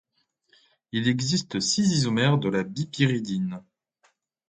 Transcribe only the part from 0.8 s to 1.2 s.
Il